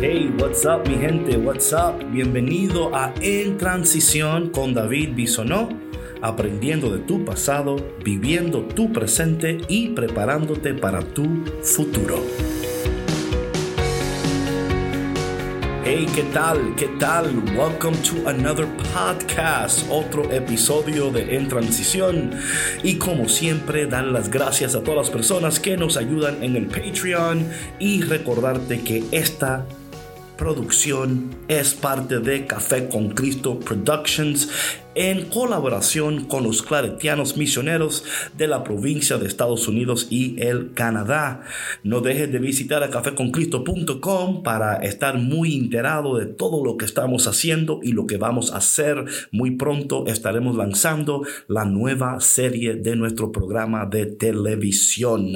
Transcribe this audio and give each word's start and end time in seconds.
Hey, 0.00 0.34
what's 0.38 0.64
up 0.64 0.88
mi 0.88 0.96
gente, 0.96 1.36
what's 1.36 1.74
up? 1.74 2.02
Bienvenido 2.10 2.96
a 2.96 3.12
En 3.20 3.58
Transición 3.58 4.48
con 4.48 4.72
David 4.72 5.10
Bisonó, 5.14 5.68
aprendiendo 6.22 6.88
de 6.88 7.00
tu 7.00 7.22
pasado, 7.22 7.76
viviendo 8.02 8.62
tu 8.62 8.94
presente 8.94 9.58
y 9.68 9.90
preparándote 9.90 10.72
para 10.72 11.02
tu 11.02 11.44
futuro. 11.62 12.16
Hey, 15.84 16.06
¿qué 16.14 16.22
tal? 16.32 16.74
¿Qué 16.76 16.88
tal? 16.98 17.36
Welcome 17.54 17.98
to 17.98 18.26
another 18.26 18.66
podcast, 18.94 19.86
otro 19.90 20.32
episodio 20.32 21.10
de 21.10 21.36
En 21.36 21.46
Transición. 21.48 22.30
Y 22.82 22.94
como 22.96 23.28
siempre, 23.28 23.84
dar 23.84 24.06
las 24.06 24.30
gracias 24.30 24.74
a 24.74 24.82
todas 24.82 24.96
las 24.96 25.10
personas 25.10 25.60
que 25.60 25.76
nos 25.76 25.98
ayudan 25.98 26.42
en 26.42 26.56
el 26.56 26.68
Patreon 26.68 27.50
y 27.78 28.00
recordarte 28.00 28.80
que 28.80 29.04
esta 29.10 29.66
producción 30.40 31.36
es 31.48 31.74
parte 31.74 32.18
de 32.18 32.46
Café 32.46 32.88
con 32.88 33.10
Cristo 33.10 33.60
Productions 33.60 34.48
en 34.94 35.26
colaboración 35.26 36.24
con 36.24 36.44
los 36.44 36.62
claretianos 36.62 37.36
misioneros 37.36 38.04
de 38.38 38.48
la 38.48 38.64
provincia 38.64 39.18
de 39.18 39.26
Estados 39.26 39.68
Unidos 39.68 40.06
y 40.08 40.40
el 40.40 40.72
Canadá. 40.72 41.42
No 41.84 42.00
dejes 42.00 42.32
de 42.32 42.38
visitar 42.38 42.82
a 42.82 42.88
caféconcristo.com 42.88 44.42
para 44.42 44.76
estar 44.76 45.18
muy 45.18 45.56
enterado 45.56 46.16
de 46.16 46.24
todo 46.24 46.64
lo 46.64 46.78
que 46.78 46.86
estamos 46.86 47.26
haciendo 47.26 47.80
y 47.82 47.92
lo 47.92 48.06
que 48.06 48.16
vamos 48.16 48.52
a 48.52 48.56
hacer. 48.56 49.04
Muy 49.32 49.52
pronto 49.52 50.06
estaremos 50.06 50.56
lanzando 50.56 51.22
la 51.48 51.66
nueva 51.66 52.18
serie 52.20 52.76
de 52.76 52.96
nuestro 52.96 53.30
programa 53.30 53.84
de 53.84 54.06
televisión. 54.06 55.34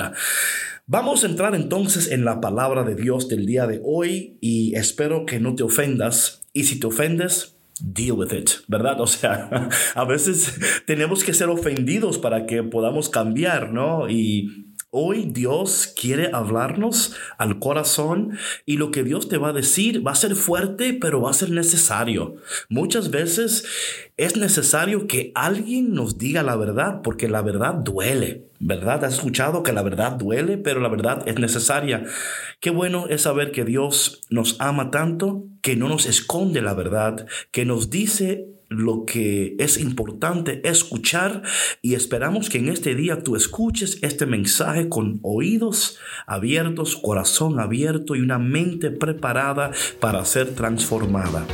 Vamos 0.86 1.24
a 1.24 1.28
entrar 1.28 1.54
entonces 1.54 2.10
en 2.10 2.26
la 2.26 2.42
palabra 2.42 2.84
de 2.84 2.94
Dios 2.94 3.28
del 3.30 3.46
día 3.46 3.66
de 3.66 3.80
hoy 3.82 4.36
y 4.42 4.74
espero 4.74 5.24
que 5.24 5.40
no 5.40 5.54
te 5.54 5.62
ofendas. 5.62 6.42
Y 6.52 6.64
si 6.64 6.78
te 6.78 6.86
ofendes, 6.86 7.56
deal 7.80 8.12
with 8.18 8.34
it, 8.34 8.50
¿verdad? 8.68 9.00
O 9.00 9.06
sea, 9.06 9.70
a 9.94 10.04
veces 10.04 10.60
tenemos 10.86 11.24
que 11.24 11.32
ser 11.32 11.48
ofendidos 11.48 12.18
para 12.18 12.44
que 12.44 12.62
podamos 12.62 13.08
cambiar, 13.08 13.72
¿no? 13.72 14.10
Y 14.10 14.73
Hoy 14.96 15.24
Dios 15.28 15.92
quiere 16.00 16.30
hablarnos 16.32 17.16
al 17.36 17.58
corazón 17.58 18.38
y 18.64 18.76
lo 18.76 18.92
que 18.92 19.02
Dios 19.02 19.28
te 19.28 19.38
va 19.38 19.48
a 19.48 19.52
decir 19.52 20.06
va 20.06 20.12
a 20.12 20.14
ser 20.14 20.36
fuerte, 20.36 20.94
pero 20.94 21.20
va 21.20 21.30
a 21.30 21.34
ser 21.34 21.50
necesario. 21.50 22.36
Muchas 22.68 23.10
veces 23.10 23.64
es 24.16 24.36
necesario 24.36 25.08
que 25.08 25.32
alguien 25.34 25.94
nos 25.94 26.16
diga 26.16 26.44
la 26.44 26.54
verdad 26.54 27.00
porque 27.02 27.28
la 27.28 27.42
verdad 27.42 27.74
duele. 27.74 28.44
¿Verdad? 28.60 29.04
Has 29.04 29.14
escuchado 29.14 29.64
que 29.64 29.72
la 29.72 29.82
verdad 29.82 30.12
duele, 30.12 30.58
pero 30.58 30.78
la 30.78 30.88
verdad 30.88 31.26
es 31.26 31.40
necesaria. 31.40 32.04
Qué 32.60 32.70
bueno 32.70 33.08
es 33.08 33.22
saber 33.22 33.50
que 33.50 33.64
Dios 33.64 34.20
nos 34.30 34.60
ama 34.60 34.92
tanto 34.92 35.48
que 35.64 35.76
no 35.76 35.88
nos 35.88 36.04
esconde 36.04 36.60
la 36.60 36.74
verdad, 36.74 37.26
que 37.50 37.64
nos 37.64 37.88
dice 37.88 38.48
lo 38.68 39.06
que 39.06 39.56
es 39.58 39.80
importante 39.80 40.60
escuchar 40.68 41.40
y 41.80 41.94
esperamos 41.94 42.50
que 42.50 42.58
en 42.58 42.68
este 42.68 42.94
día 42.94 43.22
tú 43.22 43.34
escuches 43.34 43.96
este 44.02 44.26
mensaje 44.26 44.90
con 44.90 45.20
oídos 45.22 45.98
abiertos, 46.26 46.96
corazón 46.96 47.60
abierto 47.60 48.14
y 48.14 48.20
una 48.20 48.38
mente 48.38 48.90
preparada 48.90 49.70
para 50.00 50.22
ser 50.26 50.54
transformada. 50.54 51.46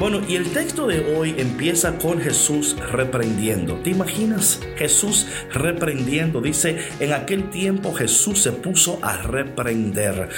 Bueno, 0.00 0.20
y 0.28 0.34
el 0.34 0.50
texto 0.50 0.88
de 0.88 1.14
hoy 1.14 1.36
empieza 1.38 1.98
con 1.98 2.20
Jesús 2.20 2.76
reprendiendo. 2.90 3.74
¿Te 3.76 3.90
imaginas? 3.90 4.60
Jesús 4.76 5.28
reprendiendo. 5.52 6.40
Dice, 6.40 6.78
en 6.98 7.12
aquel 7.12 7.50
tiempo 7.50 7.92
Jesús 7.92 8.40
se 8.40 8.50
puso 8.50 8.98
a 9.02 9.22
reprender 9.22 10.30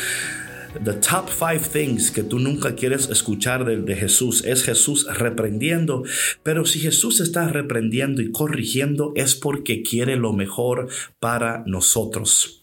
the 0.84 0.94
top 0.94 1.28
five 1.28 1.60
things 1.60 2.10
que 2.10 2.22
tú 2.22 2.38
nunca 2.38 2.74
quieres 2.74 3.08
escuchar 3.10 3.64
de, 3.64 3.78
de, 3.82 3.96
Jesús 3.96 4.44
es 4.44 4.62
Jesús 4.62 5.06
reprendiendo. 5.12 6.04
Pero 6.42 6.64
si 6.64 6.80
Jesús 6.80 7.20
está 7.20 7.48
reprendiendo 7.48 8.22
y 8.22 8.30
corrigiendo 8.30 9.12
es 9.16 9.34
porque 9.34 9.82
quiere 9.82 10.16
lo 10.16 10.32
mejor 10.32 10.88
para 11.18 11.62
nosotros. 11.66 12.62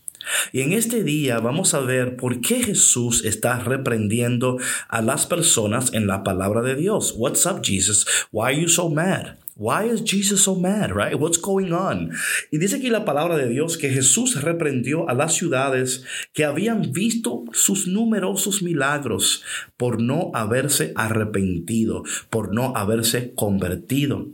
Y 0.51 0.61
en 0.61 0.73
este 0.73 1.03
día 1.03 1.39
vamos 1.39 1.73
a 1.73 1.79
ver 1.79 2.17
por 2.17 2.41
qué 2.41 2.61
Jesús 2.61 3.23
está 3.23 3.59
reprendiendo 3.59 4.57
a 4.89 5.01
las 5.01 5.25
personas 5.25 5.93
en 5.93 6.07
la 6.07 6.23
palabra 6.23 6.61
de 6.61 6.75
Dios. 6.75 7.13
What's 7.17 7.45
up, 7.45 7.61
Jesus? 7.63 8.05
Why 8.31 8.43
are 8.43 8.61
you 8.61 8.67
so 8.67 8.89
mad? 8.89 9.37
Why 9.59 9.85
is 9.85 10.03
Jesus 10.03 10.43
so 10.43 10.55
mad, 10.55 10.91
right? 10.91 11.19
What's 11.19 11.41
going 11.41 11.73
on? 11.73 12.11
Y 12.51 12.59
dice 12.59 12.75
aquí 12.75 12.91
la 12.91 13.05
palabra 13.05 13.37
de 13.37 13.49
Dios 13.49 13.75
que 13.77 13.89
Jesús 13.89 14.39
reprendió 14.43 15.09
a 15.09 15.15
las 15.15 15.33
ciudades 15.33 16.03
que 16.33 16.45
habían 16.45 16.91
visto 16.91 17.43
sus 17.53 17.87
numerosos 17.87 18.61
milagros 18.61 19.43
por 19.75 19.99
no 19.99 20.29
haberse 20.35 20.93
arrepentido, 20.95 22.03
por 22.29 22.53
no 22.53 22.75
haberse 22.75 23.33
convertido. 23.33 24.27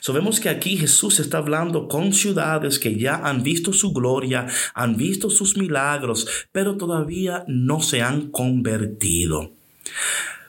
Sabemos 0.00 0.40
que 0.40 0.50
aquí 0.50 0.76
Jesús 0.76 1.20
está 1.20 1.38
hablando 1.38 1.88
con 1.88 2.12
ciudades 2.12 2.78
que 2.78 2.96
ya 2.96 3.16
han 3.16 3.42
visto 3.42 3.72
su 3.72 3.94
gloria, 3.94 4.46
han 4.74 4.96
visto 4.96 5.30
sus 5.30 5.56
milagros, 5.56 6.26
pero 6.52 6.76
todavía 6.76 7.44
no 7.48 7.80
se 7.80 8.02
han 8.02 8.30
convertido. 8.30 9.52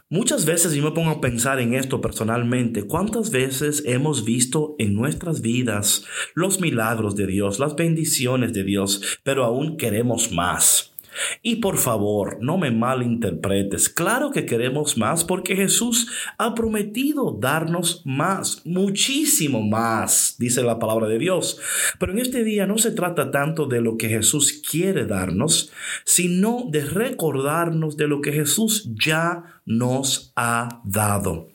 Muchas 0.09 0.45
veces 0.45 0.73
yo 0.73 0.83
me 0.83 0.91
pongo 0.91 1.09
a 1.09 1.19
pensar 1.19 1.59
en 1.59 1.73
esto 1.73 1.99
personalmente. 1.99 2.83
¿Cuántas 2.83 3.29
veces 3.29 3.83
hemos 3.85 4.23
visto 4.23 4.77
en 4.79 4.95
nuestras 4.95 5.41
vidas 5.41 6.05
los 6.33 6.61
milagros 6.61 7.17
de 7.17 7.27
Dios, 7.27 7.59
las 7.59 7.75
bendiciones 7.75 8.53
de 8.53 8.63
Dios, 8.63 9.19
pero 9.23 9.43
aún 9.43 9.75
queremos 9.75 10.31
más? 10.31 10.93
Y 11.41 11.57
por 11.57 11.77
favor, 11.77 12.37
no 12.41 12.57
me 12.57 12.71
malinterpretes. 12.71 13.89
Claro 13.89 14.31
que 14.31 14.45
queremos 14.45 14.97
más 14.97 15.23
porque 15.23 15.55
Jesús 15.55 16.07
ha 16.37 16.53
prometido 16.55 17.37
darnos 17.39 18.01
más, 18.05 18.61
muchísimo 18.65 19.61
más, 19.61 20.35
dice 20.39 20.63
la 20.63 20.79
palabra 20.79 21.07
de 21.07 21.19
Dios. 21.19 21.59
Pero 21.99 22.11
en 22.11 22.19
este 22.19 22.43
día 22.43 22.65
no 22.65 22.77
se 22.77 22.91
trata 22.91 23.31
tanto 23.31 23.65
de 23.65 23.81
lo 23.81 23.97
que 23.97 24.09
Jesús 24.09 24.61
quiere 24.69 25.05
darnos, 25.05 25.71
sino 26.05 26.65
de 26.69 26.85
recordarnos 26.85 27.97
de 27.97 28.07
lo 28.07 28.21
que 28.21 28.31
Jesús 28.31 28.89
ya 28.93 29.61
nos 29.65 30.31
ha 30.35 30.81
dado. 30.83 31.49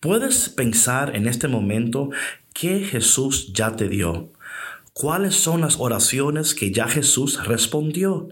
Puedes 0.00 0.48
pensar 0.48 1.14
en 1.14 1.26
este 1.26 1.48
momento 1.48 2.10
que 2.54 2.80
Jesús 2.80 3.52
ya 3.52 3.76
te 3.76 3.88
dio. 3.88 4.32
¿Cuáles 4.92 5.34
son 5.34 5.60
las 5.60 5.78
oraciones 5.78 6.54
que 6.54 6.72
ya 6.72 6.88
Jesús 6.88 7.46
respondió? 7.46 8.28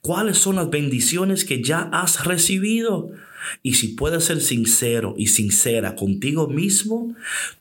¿Cuáles 0.00 0.38
son 0.38 0.56
las 0.56 0.70
bendiciones 0.70 1.44
que 1.44 1.62
ya 1.62 1.88
has 1.92 2.24
recibido? 2.24 3.10
Y 3.62 3.74
si 3.74 3.88
puedes 3.88 4.24
ser 4.24 4.40
sincero 4.40 5.14
y 5.16 5.28
sincera 5.28 5.96
contigo 5.96 6.46
mismo, 6.46 7.14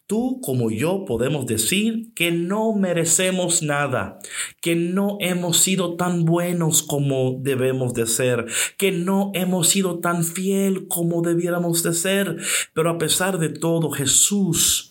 tú 0.06 0.40
como 0.42 0.70
yo 0.70 1.06
podemos 1.06 1.46
decir 1.46 2.14
que 2.14 2.32
no 2.32 2.74
merecemos 2.74 3.64
nada, 3.64 4.20
que 4.62 4.76
no 4.76 5.18
hemos 5.22 5.58
sido 5.58 5.96
tan 5.96 6.26
buenos 6.26 6.84
como 6.84 7.38
debemos 7.42 7.94
de 7.94 8.06
ser, 8.06 8.46
que 8.78 8.92
no 8.92 9.32
hemos 9.34 9.70
sido 9.70 10.00
tan 10.00 10.24
fiel 10.24 10.88
como 10.88 11.22
debiéramos 11.22 11.84
de 11.84 11.94
ser. 11.94 12.38
Pero 12.74 12.90
a 12.90 12.98
pesar 12.98 13.40
de 13.40 13.50
todo, 13.50 13.90
Jesús 13.92 14.91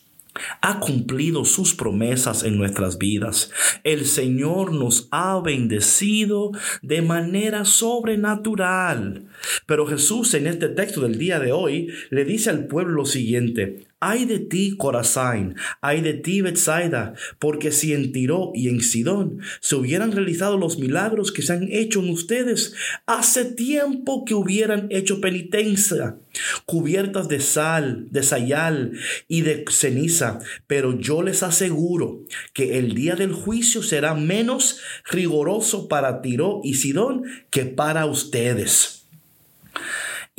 ha 0.60 0.80
cumplido 0.80 1.44
sus 1.44 1.74
promesas 1.74 2.44
en 2.44 2.56
nuestras 2.56 2.98
vidas. 2.98 3.50
El 3.84 4.06
Señor 4.06 4.72
nos 4.72 5.08
ha 5.10 5.40
bendecido 5.40 6.52
de 6.82 7.02
manera 7.02 7.64
sobrenatural. 7.64 9.26
Pero 9.66 9.86
Jesús 9.86 10.34
en 10.34 10.46
este 10.46 10.68
texto 10.68 11.00
del 11.00 11.18
día 11.18 11.38
de 11.38 11.52
hoy 11.52 11.88
le 12.10 12.24
dice 12.24 12.50
al 12.50 12.66
pueblo 12.66 12.94
lo 12.94 13.06
siguiente, 13.06 13.86
Ay 14.02 14.24
de 14.24 14.38
ti, 14.38 14.78
Corazán, 14.78 15.56
ay 15.82 16.00
de 16.00 16.14
ti, 16.14 16.40
Bethsaida, 16.40 17.12
porque 17.38 17.70
si 17.70 17.92
en 17.92 18.12
Tiro 18.12 18.50
y 18.54 18.70
en 18.70 18.80
Sidón 18.80 19.40
se 19.60 19.76
hubieran 19.76 20.12
realizado 20.12 20.56
los 20.56 20.78
milagros 20.78 21.32
que 21.32 21.42
se 21.42 21.52
han 21.52 21.68
hecho 21.70 22.00
en 22.00 22.08
ustedes, 22.08 22.72
hace 23.04 23.44
tiempo 23.44 24.24
que 24.24 24.34
hubieran 24.34 24.86
hecho 24.90 25.20
penitencia, 25.20 26.16
cubiertas 26.64 27.28
de 27.28 27.40
sal, 27.40 28.06
de 28.10 28.22
sayal 28.22 28.92
y 29.28 29.42
de 29.42 29.66
ceniza, 29.70 30.38
pero 30.66 30.98
yo 30.98 31.22
les 31.22 31.42
aseguro 31.42 32.22
que 32.54 32.78
el 32.78 32.94
día 32.94 33.16
del 33.16 33.34
juicio 33.34 33.82
será 33.82 34.14
menos 34.14 34.80
rigoroso 35.10 35.88
para 35.88 36.22
Tiro 36.22 36.62
y 36.64 36.74
Sidón 36.74 37.24
que 37.50 37.66
para 37.66 38.06
ustedes. 38.06 38.99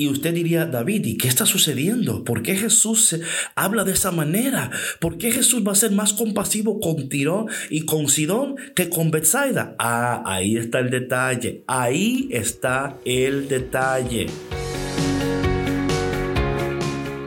Y 0.02 0.08
usted 0.08 0.34
diría, 0.34 0.66
David, 0.66 1.06
¿y 1.06 1.16
qué 1.16 1.28
está 1.28 1.46
sucediendo? 1.46 2.24
¿Por 2.24 2.42
qué 2.42 2.56
Jesús 2.56 3.16
habla 3.54 3.84
de 3.84 3.92
esa 3.92 4.10
manera? 4.10 4.72
¿Por 5.00 5.20
qué 5.20 5.32
Jesús 5.32 5.62
va 5.64 5.74
a 5.74 5.76
ser 5.76 5.92
más 5.92 6.14
compasivo 6.14 6.80
con 6.80 7.08
Tiro 7.08 7.46
y 7.70 7.82
con 7.82 8.10
Sidón 8.10 8.56
que 8.76 8.90
con 8.90 9.12
Bethsaida? 9.12 9.76
Ah, 9.78 10.24
ahí 10.26 10.58
está 10.58 10.80
el 10.80 10.90
detalle. 10.90 11.64
Ahí 11.68 12.30
está 12.32 12.98
el 13.06 13.48
detalle. 13.48 14.26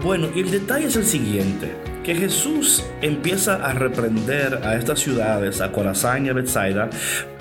Bueno, 0.03 0.29
y 0.35 0.41
el 0.41 0.51
detalle 0.51 0.87
es 0.87 0.97
el 0.97 1.05
siguiente. 1.05 1.94
Que 2.05 2.15
Jesús 2.15 2.85
empieza 3.01 3.57
a 3.57 3.73
reprender 3.73 4.61
a 4.63 4.77
estas 4.77 5.01
ciudades, 5.01 5.63
a 5.63 5.73
Corazán 5.73 6.27
y 6.27 6.29
a 6.29 6.35
Bethsaida, 6.35 6.91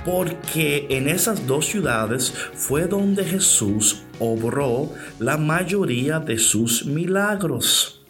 porque 0.06 0.88
en 0.90 1.10
esas 1.10 1.46
dos 1.46 1.66
ciudades 1.66 2.34
fue 2.54 2.88
donde 2.88 3.26
Jesús 3.26 4.04
obró 4.20 4.94
la 5.20 5.38
mayoría 5.38 6.20
de 6.20 6.38
sus 6.38 6.86
milagros. 6.86 8.06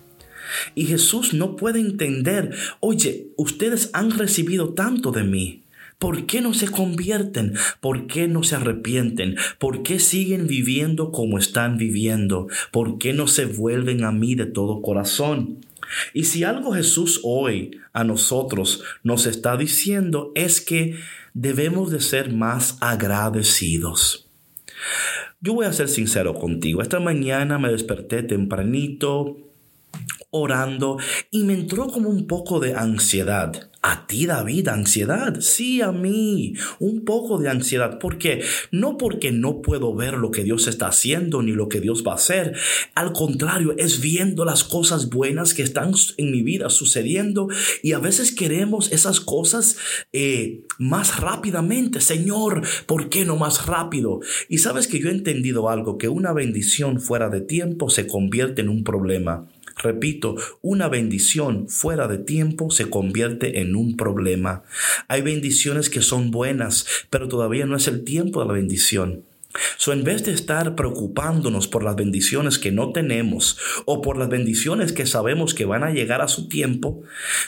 Y 0.76 0.86
Jesús 0.86 1.34
no 1.34 1.56
puede 1.56 1.80
entender, 1.80 2.56
oye, 2.80 3.30
ustedes 3.36 3.90
han 3.94 4.12
recibido 4.12 4.76
tanto 4.76 5.12
de 5.12 5.24
mí. 5.24 5.63
¿Por 6.00 6.26
qué 6.26 6.42
no 6.42 6.54
se 6.54 6.68
convierten? 6.68 7.54
¿Por 7.80 8.08
qué 8.08 8.28
no 8.28 8.44
se 8.44 8.56
arrepienten? 8.56 9.38
¿Por 9.60 9.84
qué 9.84 10.00
siguen 10.00 10.48
viviendo 10.48 11.12
como 11.12 11.38
están 11.38 11.78
viviendo? 11.78 12.48
¿Por 12.72 12.98
qué 12.98 13.14
no 13.14 13.28
se 13.28 13.46
vuelven 13.46 14.04
a 14.04 14.12
mí 14.12 14.36
de 14.36 14.46
todo 14.46 14.82
corazón? 14.82 15.60
Y 16.14 16.26
si 16.26 16.44
algo 16.44 16.74
Jesús 16.74 17.22
hoy 17.24 17.80
a 17.94 18.04
nosotros 18.04 18.84
nos 19.04 19.26
está 19.26 19.58
diciendo 19.58 20.32
es 20.36 20.62
que 20.62 20.98
debemos 21.34 21.92
de 21.92 22.02
ser 22.02 22.34
más 22.34 22.78
agradecidos. 22.82 24.28
Yo 25.42 25.54
voy 25.54 25.66
a 25.66 25.74
ser 25.74 25.90
sincero 25.90 26.34
contigo. 26.36 26.82
Esta 26.82 27.00
mañana 27.00 27.60
me 27.60 27.70
desperté 27.70 28.24
tempranito 28.24 29.38
orando 30.34 30.98
y 31.32 31.44
me 31.44 31.54
entró 31.54 31.88
como 31.88 32.10
un 32.10 32.28
poco 32.28 32.60
de 32.60 32.76
ansiedad. 32.76 33.70
A 33.86 34.08
ti, 34.08 34.26
David, 34.26 34.70
ansiedad. 34.70 35.42
Sí, 35.42 35.82
a 35.82 35.92
mí. 35.92 36.54
Un 36.80 37.04
poco 37.04 37.38
de 37.38 37.50
ansiedad. 37.50 38.00
¿Por 38.00 38.18
qué? 38.18 38.42
No 38.72 38.96
porque 38.96 39.34
no 39.34 39.62
puedo 39.62 39.94
ver 39.94 40.14
lo 40.14 40.32
que 40.32 40.46
Dios 40.46 40.68
está 40.68 40.88
haciendo 40.88 41.42
ni 41.42 41.52
lo 41.52 41.68
que 41.68 41.82
Dios 41.82 42.02
va 42.08 42.14
a 42.14 42.16
hacer. 42.16 42.56
Al 42.96 43.12
contrario, 43.12 43.76
es 43.78 44.00
viendo 44.00 44.46
las 44.46 44.64
cosas 44.64 45.10
buenas 45.10 45.54
que 45.54 45.64
están 45.64 45.92
en 46.16 46.32
mi 46.32 46.44
vida 46.44 46.70
sucediendo 46.70 47.50
y 47.82 47.92
a 47.92 48.00
veces 48.00 48.32
queremos 48.32 48.90
esas 48.94 49.20
cosas 49.20 49.76
eh, 50.14 50.66
más 50.80 51.20
rápidamente. 51.20 52.00
Señor, 52.00 52.62
¿por 52.86 53.10
qué 53.10 53.26
no 53.26 53.36
más 53.36 53.66
rápido? 53.66 54.22
Y 54.48 54.60
sabes 54.60 54.88
que 54.88 55.00
yo 55.00 55.10
he 55.10 55.12
entendido 55.12 55.68
algo, 55.68 55.98
que 55.98 56.08
una 56.08 56.32
bendición 56.32 57.02
fuera 57.02 57.28
de 57.28 57.42
tiempo 57.42 57.90
se 57.90 58.08
convierte 58.08 58.62
en 58.62 58.70
un 58.70 58.86
problema. 58.86 59.50
Repito, 59.78 60.36
una 60.62 60.88
bendición 60.88 61.68
fuera 61.68 62.08
de 62.08 62.18
tiempo 62.18 62.72
se 62.72 62.90
convierte 62.90 63.60
en 63.60 63.76
un 63.76 63.98
problema. 63.98 64.64
Hay 65.08 65.22
bendiciones 65.22 65.90
que 65.90 66.02
son 66.02 66.32
buenas, 66.32 66.86
pero 67.10 67.28
todavía 67.28 67.66
no 67.66 67.76
es 67.76 67.88
el 67.88 68.04
tiempo 68.04 68.42
de 68.42 68.48
la 68.48 68.54
bendición. 68.54 69.24
So, 69.78 69.94
en 69.94 70.04
vez 70.04 70.26
de 70.26 70.34
estar 70.34 70.76
preocupándonos 70.76 71.68
por 71.68 71.84
las 71.84 71.96
bendiciones 71.96 72.58
que 72.58 72.72
no 72.72 72.92
tenemos 72.92 73.58
o 73.86 74.02
por 74.02 74.18
las 74.18 74.30
bendiciones 74.30 74.94
que 74.94 75.06
sabemos 75.06 75.54
que 75.54 75.66
van 75.66 75.84
a 75.84 75.92
llegar 75.92 76.22
a 76.22 76.28
su 76.28 76.48
tiempo, 76.48 77.04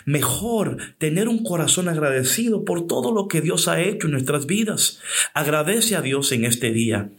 mejor 0.06 0.78
tener 1.00 1.28
un 1.28 1.44
corazón 1.44 1.90
agradecido 1.90 2.64
por 2.64 2.86
todo 2.86 3.12
lo 3.12 3.28
que 3.28 3.42
Dios 3.42 3.68
ha 3.68 3.82
hecho 3.82 4.06
en 4.06 4.12
nuestras 4.12 4.46
vidas. 4.46 5.00
Agradece 5.34 5.96
a 5.96 6.02
Dios 6.02 6.32
en 6.32 6.46
este 6.46 6.72
día. 6.72 7.10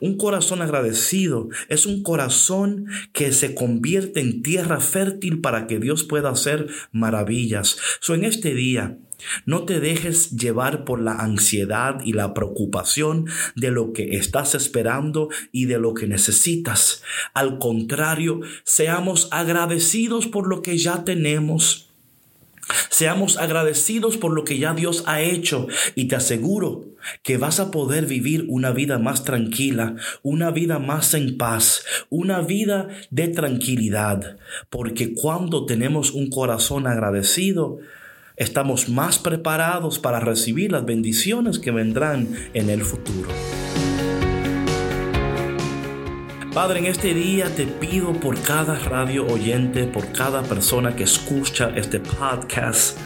Un 0.00 0.16
corazón 0.16 0.62
agradecido 0.62 1.48
es 1.68 1.86
un 1.86 2.02
corazón 2.02 2.86
que 3.12 3.32
se 3.32 3.54
convierte 3.54 4.20
en 4.20 4.42
tierra 4.42 4.80
fértil 4.80 5.40
para 5.40 5.66
que 5.66 5.78
Dios 5.78 6.04
pueda 6.04 6.30
hacer 6.30 6.68
maravillas. 6.92 7.78
So, 8.00 8.14
en 8.14 8.24
este 8.24 8.54
día, 8.54 8.98
no 9.46 9.64
te 9.64 9.80
dejes 9.80 10.30
llevar 10.32 10.84
por 10.84 11.00
la 11.00 11.12
ansiedad 11.12 12.00
y 12.04 12.12
la 12.12 12.34
preocupación 12.34 13.26
de 13.54 13.70
lo 13.70 13.92
que 13.92 14.16
estás 14.16 14.54
esperando 14.54 15.28
y 15.52 15.66
de 15.66 15.78
lo 15.78 15.94
que 15.94 16.06
necesitas. 16.06 17.02
Al 17.34 17.58
contrario, 17.58 18.40
seamos 18.64 19.28
agradecidos 19.30 20.26
por 20.26 20.48
lo 20.48 20.62
que 20.62 20.78
ya 20.78 21.04
tenemos. 21.04 21.91
Seamos 22.90 23.36
agradecidos 23.36 24.16
por 24.16 24.32
lo 24.32 24.44
que 24.44 24.58
ya 24.58 24.74
Dios 24.74 25.04
ha 25.06 25.20
hecho 25.20 25.66
y 25.94 26.08
te 26.08 26.16
aseguro 26.16 26.84
que 27.22 27.36
vas 27.36 27.60
a 27.60 27.70
poder 27.70 28.06
vivir 28.06 28.46
una 28.48 28.70
vida 28.70 28.98
más 28.98 29.24
tranquila, 29.24 29.96
una 30.22 30.50
vida 30.50 30.78
más 30.78 31.14
en 31.14 31.36
paz, 31.36 31.84
una 32.10 32.40
vida 32.40 32.88
de 33.10 33.28
tranquilidad, 33.28 34.38
porque 34.70 35.14
cuando 35.14 35.66
tenemos 35.66 36.12
un 36.12 36.30
corazón 36.30 36.86
agradecido, 36.86 37.78
estamos 38.36 38.88
más 38.88 39.18
preparados 39.18 39.98
para 39.98 40.20
recibir 40.20 40.72
las 40.72 40.84
bendiciones 40.84 41.58
que 41.58 41.70
vendrán 41.70 42.28
en 42.54 42.70
el 42.70 42.82
futuro. 42.82 43.28
Padre, 46.54 46.80
en 46.80 46.86
este 46.86 47.14
día 47.14 47.46
te 47.54 47.66
pido 47.66 48.12
por 48.12 48.38
cada 48.42 48.78
radio 48.78 49.26
oyente, 49.26 49.84
por 49.84 50.12
cada 50.12 50.42
persona 50.42 50.94
que 50.94 51.04
escucha 51.04 51.72
este 51.74 51.98
podcast, 51.98 52.98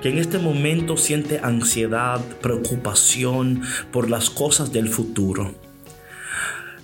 que 0.00 0.10
en 0.10 0.18
este 0.18 0.38
momento 0.38 0.96
siente 0.96 1.40
ansiedad, 1.42 2.20
preocupación 2.40 3.62
por 3.90 4.08
las 4.08 4.30
cosas 4.30 4.70
del 4.70 4.88
futuro. 4.88 5.63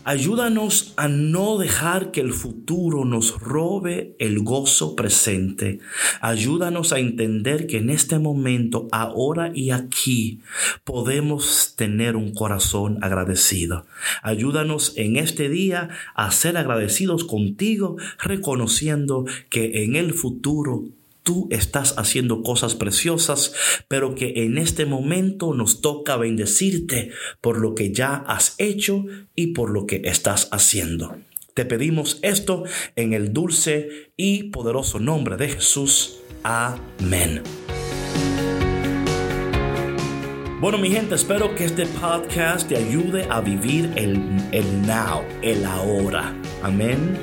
Ayúdanos 0.05 0.94
a 0.97 1.08
no 1.08 1.58
dejar 1.58 2.11
que 2.11 2.23
el 2.23 2.32
futuro 2.32 3.05
nos 3.05 3.38
robe 3.38 4.17
el 4.19 4.41
gozo 4.41 4.97
presente. 4.97 5.79
Ayúdanos 6.23 6.94
a 6.94 6.99
entender 6.99 7.67
que 7.67 7.76
en 7.76 7.91
este 7.91 8.19
momento, 8.19 8.88
ahora 8.93 9.52
y 9.55 9.73
aquí, 9.73 10.41
podemos 10.85 11.75
tener 11.76 12.17
un 12.17 12.32
corazón 12.32 12.99
agradecido. 13.02 13.85
Ayúdanos 14.23 14.94
en 14.97 15.17
este 15.17 15.50
día 15.50 15.91
a 16.14 16.31
ser 16.31 16.56
agradecidos 16.56 17.25
contigo, 17.25 17.97
reconociendo 18.19 19.26
que 19.50 19.85
en 19.85 19.97
el 19.97 20.14
futuro 20.14 20.85
tú 21.22 21.49
estás 21.50 21.94
haciendo 21.99 22.43
cosas 22.43 22.75
preciosas, 22.75 23.55
pero 23.88 24.14
que 24.14 24.44
en 24.44 24.58
este 24.58 24.87
momento 24.87 25.55
nos 25.55 25.81
toca 25.81 26.17
bendecirte 26.17 27.11
por 27.40 27.58
lo 27.58 27.75
que 27.75 27.93
ya 27.93 28.14
has 28.14 28.55
hecho 28.58 29.05
y 29.34 29.49
por 29.49 29.70
lo 29.70 29.87
que 29.87 30.02
estás 30.05 30.49
haciendo. 30.52 31.17
Te 31.55 31.64
pedimos 31.64 32.19
esto 32.22 32.64
en 32.96 33.12
el 33.12 33.32
dulce 33.32 34.12
y 34.17 34.44
poderoso 34.44 34.99
nombre 34.99 35.37
de 35.37 35.49
Jesús. 35.49 36.20
Amén. 36.43 37.43
Bueno, 40.61 40.76
mi 40.76 40.90
gente, 40.90 41.14
espero 41.14 41.55
que 41.55 41.64
este 41.64 41.87
podcast 41.87 42.69
te 42.69 42.76
ayude 42.76 43.26
a 43.31 43.40
vivir 43.40 43.90
el, 43.96 44.23
el 44.52 44.87
now, 44.87 45.23
el 45.40 45.64
ahora. 45.64 46.37
Amén. 46.62 47.19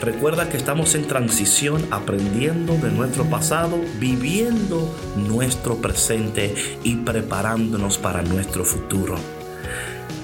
Recuerda 0.00 0.48
que 0.50 0.58
estamos 0.58 0.94
en 0.94 1.06
transición, 1.06 1.86
aprendiendo 1.90 2.74
de 2.74 2.90
nuestro 2.90 3.24
pasado, 3.24 3.80
viviendo 3.98 4.94
nuestro 5.16 5.76
presente 5.76 6.54
y 6.84 6.96
preparándonos 6.96 7.96
para 7.96 8.22
nuestro 8.22 8.64
futuro. 8.64 9.16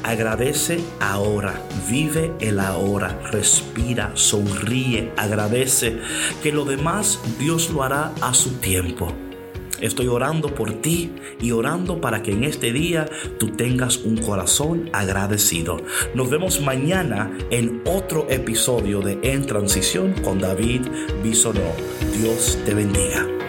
Agradece 0.03 0.81
ahora, 1.01 1.63
vive 1.89 2.35
el 2.41 2.61
ahora, 2.61 3.19
respira, 3.31 4.11
sonríe, 4.15 5.13
agradece 5.17 6.01
que 6.43 6.53
lo 6.53 6.65
demás 6.65 7.21
Dios 7.39 7.71
lo 7.71 7.83
hará 7.83 8.13
a 8.21 8.35
su 8.35 8.55
tiempo. 8.55 9.22
Estoy 9.83 10.07
orando 10.07 10.55
por 10.55 10.81
ti 10.81 11.13
y 11.41 11.51
orando 11.51 12.01
para 12.01 12.23
que 12.23 12.33
en 12.33 12.45
este 12.45 12.73
día 12.73 13.07
tú 13.39 13.49
tengas 13.49 13.99
un 13.99 14.17
corazón 14.17 14.89
agradecido. 14.93 15.79
Nos 16.15 16.31
vemos 16.31 16.61
mañana 16.61 17.37
en 17.51 17.83
otro 17.85 18.27
episodio 18.31 19.01
de 19.01 19.19
En 19.23 19.45
Transición 19.45 20.15
con 20.23 20.39
David 20.39 20.83
Bisonó. 21.23 21.73
Dios 22.17 22.59
te 22.65 22.75
bendiga. 22.75 23.42